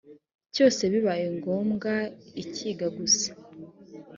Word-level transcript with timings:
cyose 0.53 0.81
bibaye 0.91 1.25
ngombwa 1.37 1.93
ikiga 2.43 2.87
gusa 2.97 3.31